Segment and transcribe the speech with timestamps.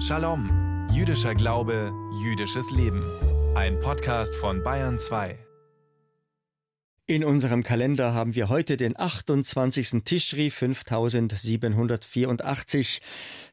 [0.00, 3.02] Shalom, jüdischer Glaube, jüdisches Leben.
[3.54, 5.38] Ein Podcast von Bayern 2.
[7.08, 10.02] In unserem Kalender haben wir heute den 28.
[10.04, 13.00] Tischri 5784.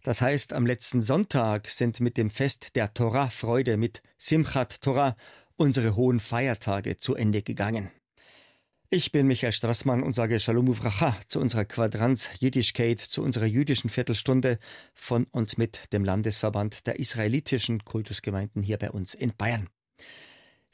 [0.04, 5.16] Das heißt, am letzten Sonntag sind mit dem Fest der Torah Freude mit Simchat Torah
[5.56, 7.92] unsere hohen Feiertage zu Ende gegangen.
[8.96, 13.90] Ich bin Michael Strassmann und sage Shalom Uvracha zu unserer Quadranz Jiddischkeit, zu unserer jüdischen
[13.90, 14.60] Viertelstunde
[14.94, 19.68] von und mit dem Landesverband der israelitischen Kultusgemeinden hier bei uns in Bayern.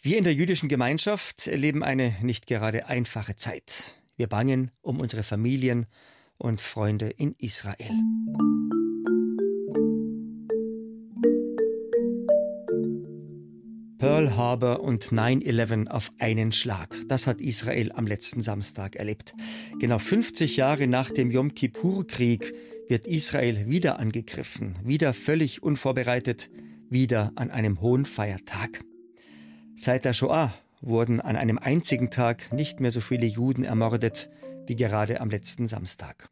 [0.01, 3.95] Wir in der jüdischen Gemeinschaft erleben eine nicht gerade einfache Zeit.
[4.17, 5.85] Wir bangen um unsere Familien
[6.37, 7.89] und Freunde in Israel.
[13.99, 16.95] Pearl Harbor und 9-11 auf einen Schlag.
[17.09, 19.35] Das hat Israel am letzten Samstag erlebt.
[19.79, 22.53] Genau 50 Jahre nach dem Yom Kippur-Krieg
[22.87, 26.49] wird Israel wieder angegriffen, wieder völlig unvorbereitet,
[26.89, 28.85] wieder an einem hohen Feiertag.
[29.75, 34.29] Seit der Shoah wurden an einem einzigen Tag nicht mehr so viele Juden ermordet
[34.65, 36.29] wie gerade am letzten Samstag.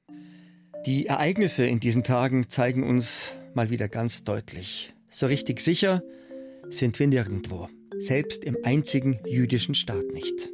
[0.86, 6.02] Die Ereignisse in diesen Tagen zeigen uns mal wieder ganz deutlich, so richtig sicher,
[6.70, 10.52] sind wir nirgendwo, selbst im einzigen jüdischen Staat nicht.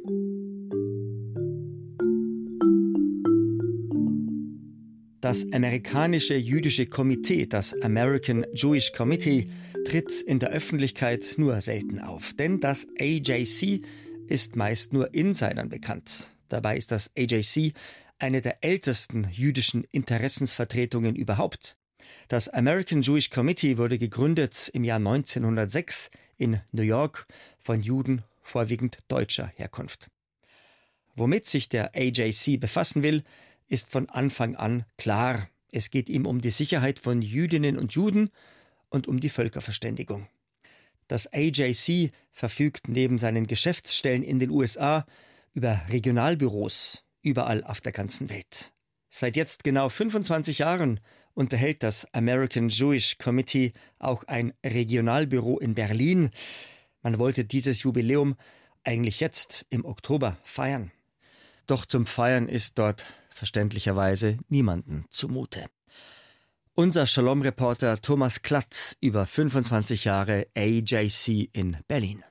[5.20, 9.48] Das amerikanische jüdische Komitee, das American Jewish Committee,
[9.86, 13.80] tritt in der Öffentlichkeit nur selten auf, denn das AJC
[14.28, 16.30] ist meist nur Insidern bekannt.
[16.48, 17.72] Dabei ist das AJC
[18.18, 21.76] eine der ältesten jüdischen Interessensvertretungen überhaupt.
[22.28, 27.26] Das American Jewish Committee wurde gegründet im Jahr 1906 in New York
[27.62, 30.10] von Juden vorwiegend deutscher Herkunft.
[31.16, 33.22] Womit sich der AJC befassen will,
[33.68, 35.48] ist von Anfang an klar.
[35.70, 38.30] Es geht ihm um die Sicherheit von Jüdinnen und Juden
[38.90, 40.28] und um die Völkerverständigung.
[41.08, 45.06] Das AJC verfügt neben seinen Geschäftsstellen in den USA
[45.52, 48.72] über Regionalbüros überall auf der ganzen Welt.
[49.08, 51.00] Seit jetzt genau 25 Jahren
[51.34, 56.30] unterhält das American Jewish Committee auch ein Regionalbüro in Berlin.
[57.02, 58.36] Man wollte dieses Jubiläum
[58.84, 60.90] eigentlich jetzt im Oktober feiern.
[61.66, 65.66] Doch zum Feiern ist dort verständlicherweise niemanden zumute.
[66.74, 72.24] Unser Shalom-Reporter Thomas Klatt über 25 Jahre AJC in Berlin.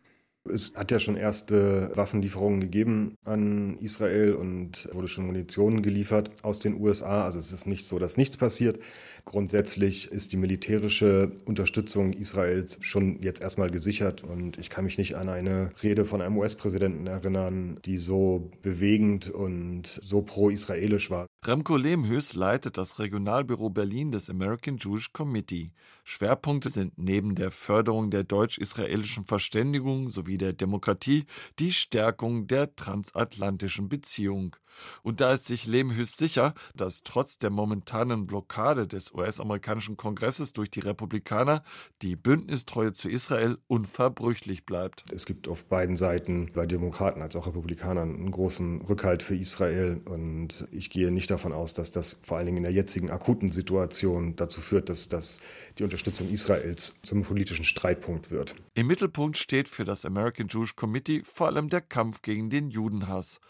[0.52, 6.60] Es hat ja schon erste Waffenlieferungen gegeben an Israel und wurde schon Munition geliefert aus
[6.60, 7.24] den USA.
[7.24, 8.80] Also es ist nicht so, dass nichts passiert.
[9.24, 15.16] Grundsätzlich ist die militärische Unterstützung Israels schon jetzt erstmal gesichert und ich kann mich nicht
[15.16, 21.28] an eine Rede von einem US-Präsidenten erinnern, die so bewegend und so pro-israelisch war.
[21.46, 25.74] Remco Lehmhös leitet das Regionalbüro Berlin des American Jewish Committee.
[26.06, 31.26] Schwerpunkte sind neben der Förderung der deutsch-israelischen Verständigung sowie der Demokratie
[31.60, 34.56] die Stärkung der transatlantischen Beziehung.
[35.02, 40.72] Und da ist sich Lehmhüß sicher, dass trotz der momentanen Blockade des US-amerikanischen Kongresses durch
[40.72, 41.64] die Republikaner
[42.02, 45.06] die Bündnistreue zu Israel unverbrüchlich bleibt.
[45.14, 50.02] Es gibt auf beiden Seiten, bei Demokraten als auch Republikanern, einen großen Rückhalt für Israel.
[50.06, 53.52] Und ich gehe nicht davon aus, dass das vor allen Dingen in der jetzigen akuten
[53.52, 55.42] Situation dazu führt, dass das
[55.78, 58.56] die Unterstützung Israels zum politischen Streitpunkt wird.
[58.76, 63.42] Im Mittelpunkt steht für das American Jewish Committee vor allem der Kampf gegen den Judenhass.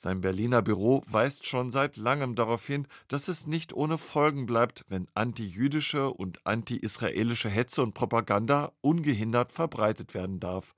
[0.00, 4.84] Sein Berliner Büro weist schon seit langem darauf hin, dass es nicht ohne Folgen bleibt,
[4.88, 10.76] wenn antijüdische und anti-israelische Hetze und Propaganda ungehindert verbreitet werden darf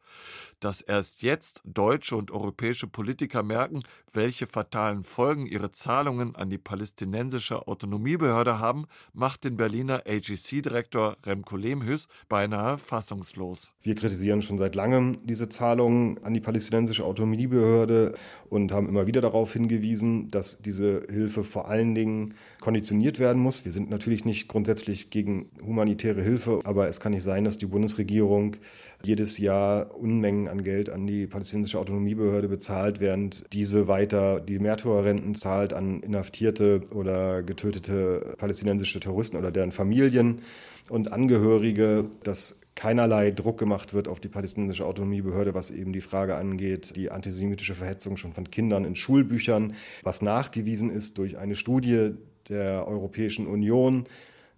[0.60, 3.82] dass erst jetzt deutsche und europäische Politiker merken,
[4.12, 11.56] welche fatalen Folgen ihre Zahlungen an die palästinensische Autonomiebehörde haben, macht den Berliner AGC-Direktor Remco
[11.56, 13.72] Lehmhüs beinahe fassungslos.
[13.82, 18.16] Wir kritisieren schon seit langem diese Zahlungen an die palästinensische Autonomiebehörde
[18.48, 23.64] und haben immer wieder darauf hingewiesen, dass diese Hilfe vor allen Dingen konditioniert werden muss.
[23.64, 27.66] Wir sind natürlich nicht grundsätzlich gegen humanitäre Hilfe, aber es kann nicht sein, dass die
[27.66, 28.56] Bundesregierung
[29.02, 35.34] jedes Jahr Unmengen an Geld an die palästinensische Autonomiebehörde bezahlt, während diese weiter die Märtyrerrenten
[35.34, 40.42] zahlt an inhaftierte oder getötete palästinensische Terroristen oder deren Familien
[40.90, 46.36] und Angehörige, dass keinerlei Druck gemacht wird auf die palästinensische Autonomiebehörde, was eben die Frage
[46.36, 52.12] angeht, die antisemitische Verhetzung schon von Kindern in Schulbüchern, was nachgewiesen ist durch eine Studie
[52.48, 54.06] der Europäischen Union,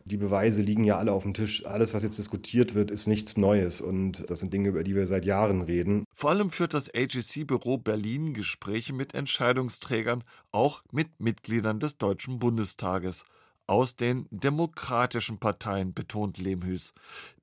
[0.05, 1.65] die Beweise liegen ja alle auf dem Tisch.
[1.65, 3.81] Alles, was jetzt diskutiert wird, ist nichts Neues.
[3.81, 6.05] Und das sind Dinge, über die wir seit Jahren reden.
[6.13, 13.25] Vor allem führt das AGC-Büro Berlin Gespräche mit Entscheidungsträgern, auch mit Mitgliedern des Deutschen Bundestages.
[13.73, 16.93] Aus den demokratischen Parteien, betont Lehmhüß.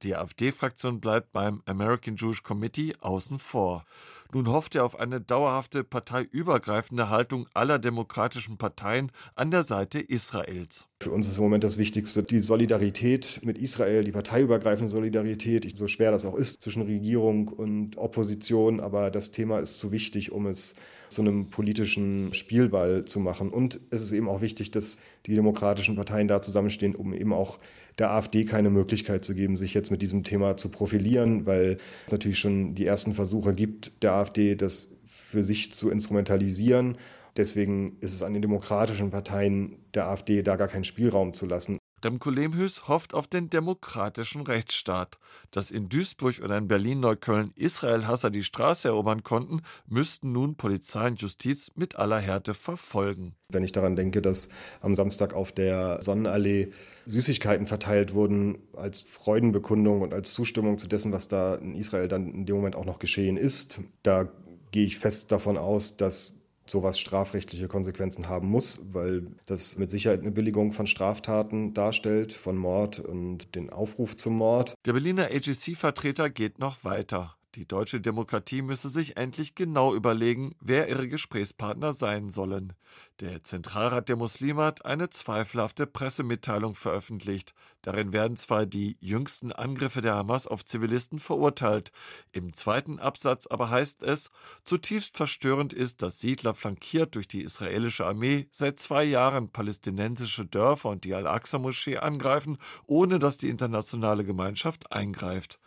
[0.03, 3.83] Die AfD-Fraktion bleibt beim American Jewish Committee außen vor.
[4.31, 10.87] Nun hofft er auf eine dauerhafte parteiübergreifende Haltung aller demokratischen Parteien an der Seite Israels.
[11.01, 15.87] Für uns ist im Moment das Wichtigste die Solidarität mit Israel, die parteiübergreifende Solidarität, so
[15.87, 18.81] schwer das auch ist zwischen Regierung und Opposition.
[18.81, 20.75] Aber das Thema ist zu wichtig, um es
[21.09, 23.49] zu einem politischen Spielball zu machen.
[23.49, 27.59] Und es ist eben auch wichtig, dass die demokratischen Parteien da zusammenstehen, um eben auch
[27.97, 32.11] der AfD keine Möglichkeit zu geben, sich jetzt mit diesem Thema zu profilieren, weil es
[32.11, 36.97] natürlich schon die ersten Versuche gibt, der AfD das für sich zu instrumentalisieren.
[37.37, 41.77] Deswegen ist es an den demokratischen Parteien der AfD da gar keinen Spielraum zu lassen.
[42.03, 45.17] Remco Lehmhüß hofft auf den demokratischen Rechtsstaat.
[45.51, 51.21] Dass in Duisburg oder in Berlin-Neukölln Israel-Hasser die Straße erobern konnten, müssten nun Polizei und
[51.21, 53.35] Justiz mit aller Härte verfolgen.
[53.49, 54.49] Wenn ich daran denke, dass
[54.81, 56.71] am Samstag auf der Sonnenallee
[57.05, 62.33] Süßigkeiten verteilt wurden als Freudenbekundung und als Zustimmung zu dessen, was da in Israel dann
[62.33, 64.29] in dem Moment auch noch geschehen ist, da
[64.71, 66.33] gehe ich fest davon aus, dass
[66.71, 72.57] sowas strafrechtliche Konsequenzen haben muss, weil das mit Sicherheit eine Billigung von Straftaten darstellt, von
[72.57, 74.73] Mord und den Aufruf zum Mord.
[74.85, 77.38] Der Berliner AGC-Vertreter geht noch weiter.
[77.55, 82.73] Die deutsche Demokratie müsse sich endlich genau überlegen, wer ihre Gesprächspartner sein sollen.
[83.21, 87.55] Der Zentralrat der Muslime hat eine zweifelhafte Pressemitteilung veröffentlicht.
[87.81, 91.91] Darin werden zwar die jüngsten Angriffe der Hamas auf Zivilisten verurteilt,
[92.31, 94.29] im zweiten Absatz aber heißt es,
[94.63, 100.89] zutiefst verstörend ist, dass Siedler flankiert durch die israelische Armee seit zwei Jahren palästinensische Dörfer
[100.89, 105.59] und die Al-Aqsa-Moschee angreifen, ohne dass die internationale Gemeinschaft eingreift.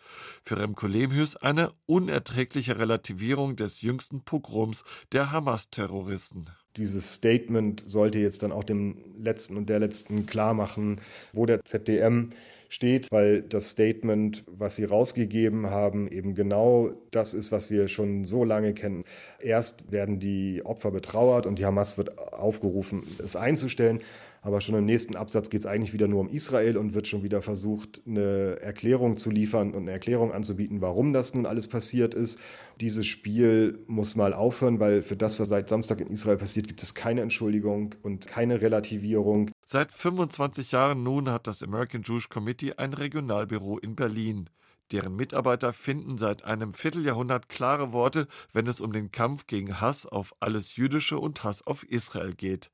[0.44, 6.47] Für Remko Lemhüs eine unerträgliche Relativierung des jüngsten Pogroms der Hamas-Terroristen.
[6.76, 11.00] Dieses Statement sollte jetzt dann auch dem Letzten und der Letzten klar machen,
[11.32, 12.31] wo der ZDM
[12.73, 18.25] steht, weil das Statement, was sie rausgegeben haben, eben genau das ist, was wir schon
[18.25, 19.05] so lange kennen.
[19.41, 24.01] Erst werden die Opfer betrauert und die Hamas wird aufgerufen, es einzustellen.
[24.41, 27.23] Aber schon im nächsten Absatz geht es eigentlich wieder nur um Israel und wird schon
[27.23, 32.15] wieder versucht, eine Erklärung zu liefern und eine Erklärung anzubieten, warum das nun alles passiert
[32.15, 32.41] ist.
[32.81, 36.83] Dieses Spiel muss mal aufhören, weil für das, was seit Samstag in Israel passiert, gibt
[36.83, 39.51] es keine Entschuldigung und keine Relativierung.
[39.64, 44.50] Seit 25 Jahren nun hat das American Jewish Committee ein Regionalbüro in Berlin.
[44.91, 50.05] Deren Mitarbeiter finden seit einem Vierteljahrhundert klare Worte, wenn es um den Kampf gegen Hass
[50.05, 52.70] auf alles Jüdische und Hass auf Israel geht.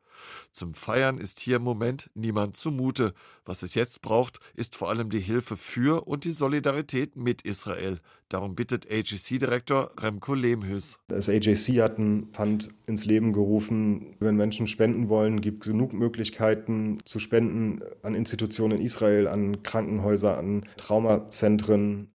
[0.53, 3.15] Zum Feiern ist hier im Moment niemand zumute.
[3.45, 7.99] Was es jetzt braucht, ist vor allem die Hilfe für und die Solidarität mit Israel.
[8.29, 10.99] Darum bittet AGC-Direktor Remco Lehmhüs.
[11.09, 14.17] Das AJC hat einen Fund ins Leben gerufen.
[14.21, 19.63] Wenn Menschen spenden wollen, gibt es genug Möglichkeiten zu spenden an Institutionen in Israel, an
[19.63, 22.13] Krankenhäuser, an Traumazentren.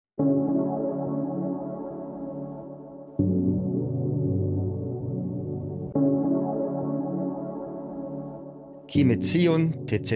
[8.92, 9.72] Ki Zion,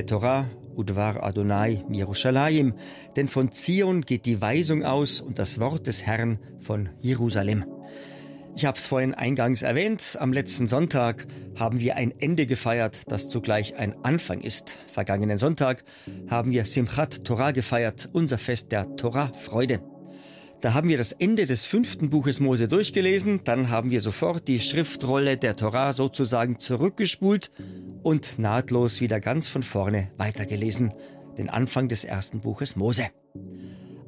[0.07, 2.75] Torah, Udvar Adonai Mirushalayim,
[3.17, 7.65] denn von Zion geht die Weisung aus und das Wort des Herrn von Jerusalem.
[8.55, 11.27] Ich habe es vorhin eingangs erwähnt, am letzten Sonntag
[11.59, 14.77] haben wir ein Ende gefeiert, das zugleich ein Anfang ist.
[14.93, 15.83] Vergangenen Sonntag
[16.29, 19.81] haben wir Simchat Torah gefeiert, unser Fest der Torah-Freude.
[20.61, 24.59] Da haben wir das Ende des fünften Buches Mose durchgelesen, dann haben wir sofort die
[24.59, 27.51] Schriftrolle der Torah sozusagen zurückgespult
[28.07, 30.95] und nahtlos wieder ganz von vorne weitergelesen,
[31.37, 33.07] den Anfang des ersten Buches Mose.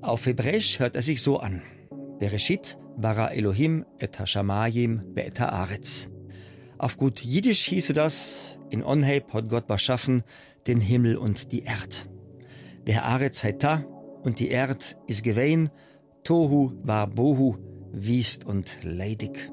[0.02, 1.62] Auf Hebräisch hört er sich so an.
[2.20, 6.10] Bereshit bara Elohim et hashamayim ve'et haaretz.
[6.78, 10.22] Auf gut Jiddisch hieße das, in Onheib hat Gott beschaffen
[10.68, 12.08] den Himmel und die Erd.
[12.86, 13.84] Der Haaretz heita
[14.22, 15.70] und die Erd ist gewehen,
[16.22, 17.56] Tohu war Bohu,
[17.92, 19.50] wiest und leidig.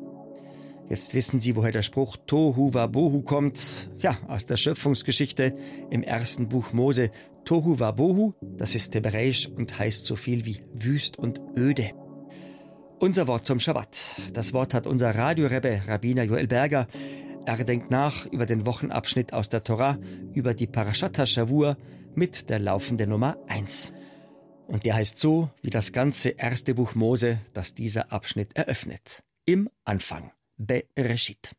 [0.88, 3.90] Jetzt wissen Sie, woher der Spruch Tohu war Bohu kommt.
[4.00, 5.56] Ja, aus der Schöpfungsgeschichte
[5.90, 7.10] im ersten Buch Mose.
[7.44, 11.92] Tohu war Bohu, das ist hebräisch und heißt so viel wie wüst und öde.
[13.00, 14.22] Unser Wort zum Schabbat.
[14.34, 16.88] Das Wort hat unser Radiorebbe Rabbiner Joel Berger.
[17.46, 19.98] Er denkt nach über den Wochenabschnitt aus der Torah,
[20.34, 21.78] über die Parashat HaShavua
[22.14, 23.92] mit der laufenden Nummer 1.
[24.68, 29.24] Und der heißt so wie das ganze erste Buch Mose, das dieser Abschnitt eröffnet.
[29.46, 30.32] Im Anfang.
[30.58, 31.54] Bereshit.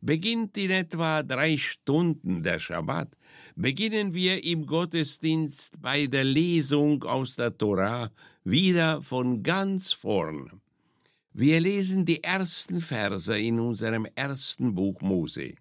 [0.00, 3.16] Beginnt in etwa drei Stunden der Schabbat,
[3.56, 8.12] beginnen wir im Gottesdienst bei der Lesung aus der Torah
[8.44, 10.60] wieder von ganz vorn.
[11.32, 15.54] Wir lesen die ersten Verse in unserem ersten Buch Mose.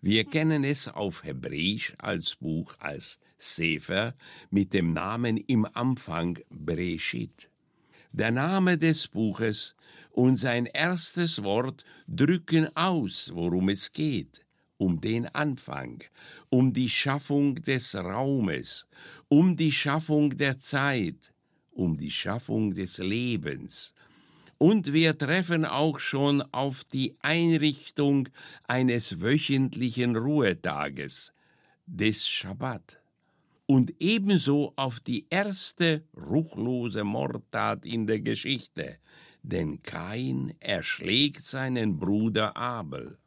[0.00, 4.14] Wir kennen es auf Hebräisch als Buch als Sefer
[4.50, 7.50] mit dem Namen im Anfang Breshit.
[8.12, 9.74] Der Name des Buches
[10.16, 14.46] und sein erstes Wort drücken aus, worum es geht,
[14.78, 16.02] um den Anfang,
[16.48, 18.88] um die Schaffung des Raumes,
[19.28, 21.34] um die Schaffung der Zeit,
[21.70, 23.92] um die Schaffung des Lebens.
[24.56, 28.30] Und wir treffen auch schon auf die Einrichtung
[28.66, 31.34] eines wöchentlichen Ruhetages,
[31.84, 33.00] des Schabbat.
[33.66, 38.98] Und ebenso auf die erste ruchlose Mordtat in der Geschichte,
[39.46, 43.18] denn Kain erschlägt seinen Bruder Abel.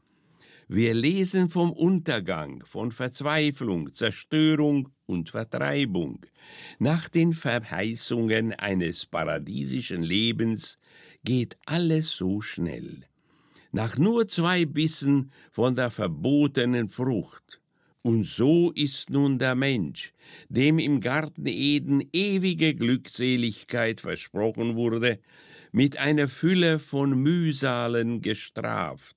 [0.67, 6.25] Wir lesen vom Untergang, von Verzweiflung, Zerstörung und Vertreibung.
[6.77, 10.77] Nach den Verheißungen eines paradiesischen Lebens
[11.23, 13.05] geht alles so schnell.
[13.71, 17.61] Nach nur zwei Bissen von der verbotenen Frucht.
[18.01, 20.13] Und so ist nun der Mensch,
[20.49, 25.19] dem im Garten Eden ewige Glückseligkeit versprochen wurde,
[25.71, 29.15] mit einer Fülle von Mühsalen gestraft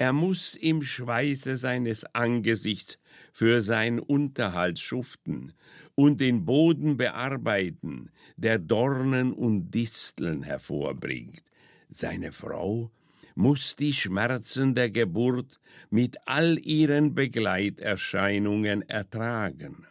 [0.00, 3.00] er muss im Schweiße seines Angesichts
[3.32, 5.52] für sein Unterhalt schuften
[5.96, 11.42] und den Boden bearbeiten, der Dornen und Disteln hervorbringt.
[11.90, 12.92] Seine Frau
[13.34, 15.58] muss die Schmerzen der Geburt
[15.90, 19.84] mit all ihren Begleiterscheinungen ertragen.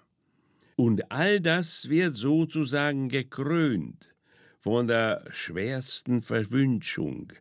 [0.78, 4.10] Und all das wird sozusagen gekrönt
[4.68, 7.32] von der schwersten Verwünschung.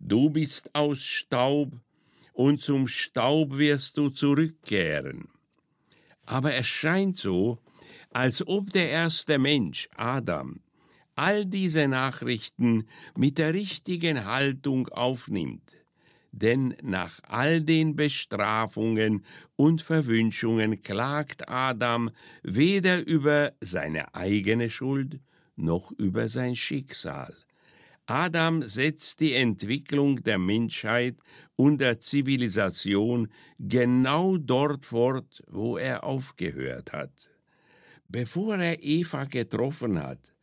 [0.00, 1.72] Du bist aus Staub
[2.34, 5.28] und zum Staub wirst du zurückkehren.
[6.26, 7.58] Aber es scheint so,
[8.10, 10.60] als ob der erste Mensch, Adam,
[11.16, 12.86] all diese Nachrichten
[13.16, 15.78] mit der richtigen Haltung aufnimmt.
[16.32, 19.24] Denn nach all den Bestrafungen
[19.56, 22.10] und Verwünschungen klagt Adam
[22.42, 25.18] weder über seine eigene Schuld
[25.56, 27.34] noch über sein Schicksal.
[28.06, 31.16] Adam setzt die Entwicklung der Menschheit
[31.56, 37.30] und der Zivilisation genau dort fort, wo er aufgehört hat.
[38.08, 40.34] Bevor er Eva getroffen hat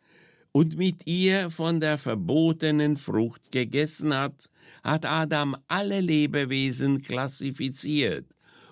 [0.51, 4.49] und mit ihr von der verbotenen Frucht gegessen hat,
[4.83, 8.25] hat Adam alle Lebewesen klassifiziert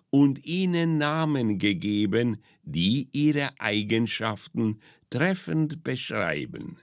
[0.10, 4.79] und ihnen Namen gegeben, die ihre Eigenschaften
[5.10, 6.78] treffend beschreiben.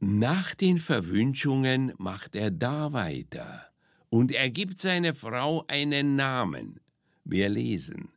[0.00, 3.66] Nach den Verwünschungen macht er da weiter
[4.08, 6.80] und er gibt seiner Frau einen Namen.
[7.24, 8.10] Wir lesen,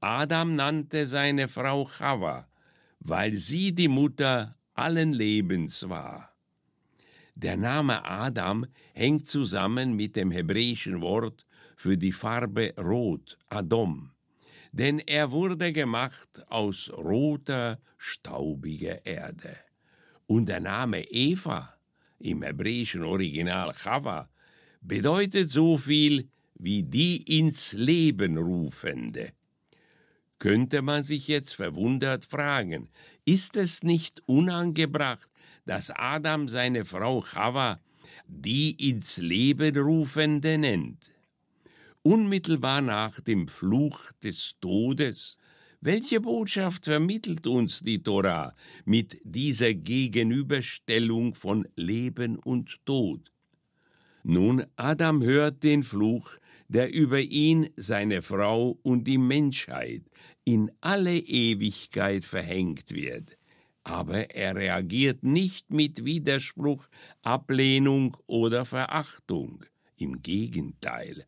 [0.00, 2.48] Adam nannte seine Frau Chava,
[3.00, 6.32] weil sie die Mutter allen Lebens war.
[7.34, 11.46] Der Name Adam hängt zusammen mit dem hebräischen Wort
[11.76, 14.10] für die Farbe Rot, Adom,
[14.78, 19.56] denn er wurde gemacht aus roter, staubiger Erde.
[20.26, 21.74] Und der Name Eva
[22.18, 24.28] im hebräischen Original Chava
[24.82, 26.28] bedeutet so viel
[26.58, 29.32] wie die ins Leben rufende.
[30.38, 32.90] Könnte man sich jetzt verwundert fragen,
[33.24, 35.30] ist es nicht unangebracht,
[35.64, 37.80] dass Adam seine Frau Chava
[38.26, 41.15] die ins Leben rufende nennt?
[42.06, 45.38] Unmittelbar nach dem Fluch des Todes
[45.80, 53.32] welche Botschaft vermittelt uns die Tora mit dieser Gegenüberstellung von Leben und Tod?
[54.22, 60.02] Nun, Adam hört den Fluch, der über ihn, seine Frau und die Menschheit
[60.44, 63.36] in alle Ewigkeit verhängt wird.
[63.82, 66.86] Aber er reagiert nicht mit Widerspruch,
[67.22, 69.64] Ablehnung oder Verachtung.
[69.96, 71.26] Im Gegenteil,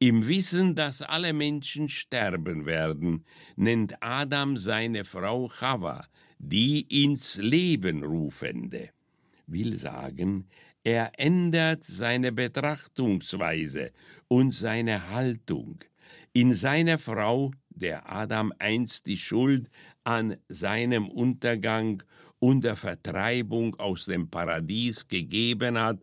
[0.00, 6.06] im Wissen, dass alle Menschen sterben werden, nennt Adam seine Frau Chava,
[6.38, 8.90] die ins Leben rufende.
[9.46, 10.48] Will sagen,
[10.82, 13.92] er ändert seine Betrachtungsweise
[14.26, 15.80] und seine Haltung.
[16.32, 19.68] In seiner Frau, der Adam einst die Schuld
[20.02, 22.02] an seinem Untergang
[22.38, 26.00] und der Vertreibung aus dem Paradies gegeben hat,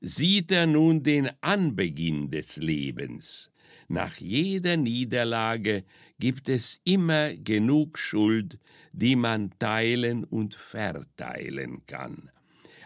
[0.00, 3.50] sieht er nun den Anbeginn des Lebens.
[3.88, 5.84] Nach jeder Niederlage
[6.18, 8.58] gibt es immer genug Schuld,
[8.92, 12.30] die man teilen und verteilen kann.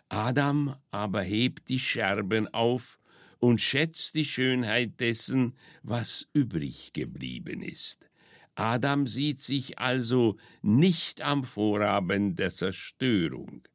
[0.09, 2.99] Adam aber hebt die Scherben auf
[3.38, 8.09] und schätzt die Schönheit dessen, was übrig geblieben ist.
[8.54, 13.66] Adam sieht sich also nicht am Vorabend der Zerstörung.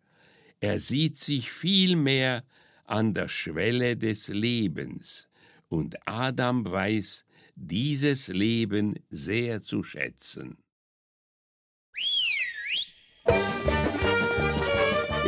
[0.59, 2.43] Er sieht sich vielmehr
[2.87, 5.29] an der Schwelle des Lebens,
[5.69, 7.25] und Adam weiß,
[7.55, 10.57] dieses Leben sehr zu schätzen.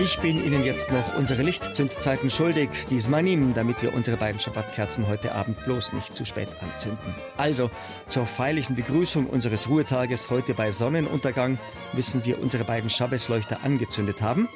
[0.01, 5.09] Ich bin Ihnen jetzt noch unsere Lichtzündzeiten schuldig, diesmal nehmen, damit wir unsere beiden Schabbatkerzen
[5.09, 7.13] heute Abend bloß nicht zu spät anzünden.
[7.35, 7.69] Also,
[8.07, 11.59] zur feierlichen Begrüßung unseres Ruhetages heute bei Sonnenuntergang
[11.91, 14.47] müssen wir unsere beiden Schabbesleuchter angezündet haben.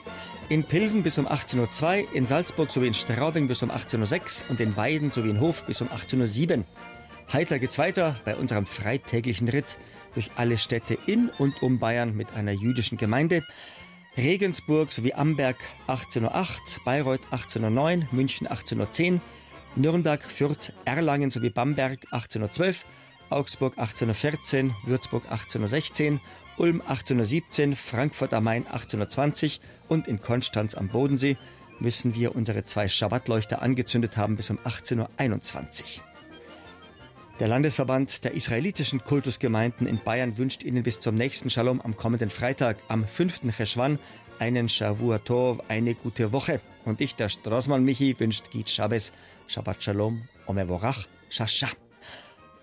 [0.47, 4.51] In Pilsen bis um 18.02 Uhr, in Salzburg sowie in Straubing bis um 18.06 Uhr
[4.51, 6.63] und in Weiden sowie in Hof bis um 18.07 Uhr.
[7.33, 9.77] Heiter geht's weiter bei unserem freitäglichen Ritt
[10.13, 13.43] durch alle Städte in und um Bayern mit einer jüdischen Gemeinde.
[14.17, 19.21] Regensburg sowie Amberg 1808, Bayreuth 1809, München 1810,
[19.75, 22.85] Nürnberg, Fürth, Erlangen sowie Bamberg 1812,
[23.31, 26.19] Augsburg 1814, Würzburg 1816,
[26.57, 31.35] Ulm 1817, Frankfurt am Main 1820 und in Konstanz am Bodensee
[31.79, 36.12] müssen wir unsere zwei Schabbatleuchter angezündet haben bis um 18.21 Uhr.
[37.39, 42.29] Der Landesverband der israelitischen Kultusgemeinden in Bayern wünscht Ihnen bis zum nächsten Shalom am kommenden
[42.29, 43.51] Freitag, am 5.
[43.57, 43.97] Cheshwan,
[44.37, 46.61] einen Shavua Tov, eine gute Woche.
[46.85, 49.13] Und ich, der Straßmann Michi, wünscht Git Shabbos,
[49.47, 51.69] Shabbat Shalom, Omevorach, Shasha.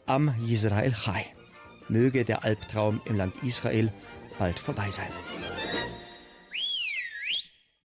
[0.06, 1.26] Am Yisrael Chai.
[1.88, 3.92] Möge der Albtraum im Land Israel
[4.38, 5.10] bald vorbei sein.